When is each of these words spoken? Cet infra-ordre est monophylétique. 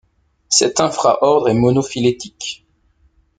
Cet 0.49 0.79
infra-ordre 0.79 1.47
est 1.49 1.53
monophylétique. 1.53 2.65